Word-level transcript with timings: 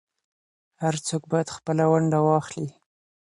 هر 0.83 0.95
څوک 1.07 1.23
بايد 1.31 1.47
خپله 1.57 1.83
ونډه 1.91 2.19
واخلي. 2.23 2.69